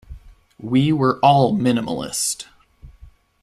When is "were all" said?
0.91-1.55